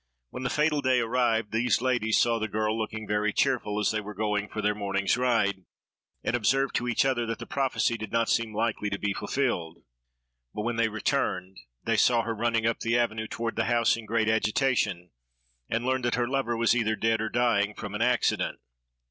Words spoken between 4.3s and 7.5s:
for their morning's ride, and observed to each other that the